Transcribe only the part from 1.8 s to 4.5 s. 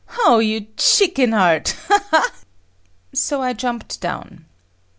ha, ha!" So I jumped down.